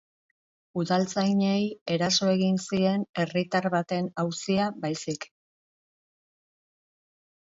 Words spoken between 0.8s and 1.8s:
Udaltzainei